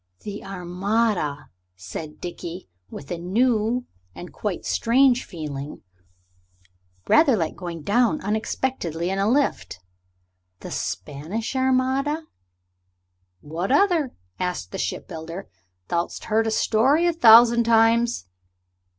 "The 0.21 0.43
Armada!" 0.43 1.51
said 1.75 2.19
Dickie, 2.19 2.67
with 2.89 3.11
a 3.11 3.19
new 3.19 3.85
and 4.15 4.33
quite 4.33 4.65
strange 4.65 5.23
feeling, 5.25 5.83
rather 7.07 7.37
like 7.37 7.55
going 7.55 7.83
down 7.83 8.19
unexpectedly 8.21 9.11
in 9.11 9.19
a 9.19 9.29
lift. 9.29 9.79
"The 10.61 10.71
Spanish 10.71 11.55
Armada?" 11.55 12.23
"What 13.41 13.71
other?" 13.71 14.15
asked 14.39 14.71
the 14.71 14.79
ship 14.79 15.07
builder. 15.07 15.47
"Thou'st 15.89 16.23
heard 16.23 16.47
the 16.47 16.51
story 16.51 17.05
a 17.05 17.13
thousand 17.13 17.65
times." 17.65 18.25